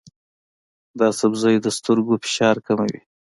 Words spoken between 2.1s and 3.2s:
فشار کموي.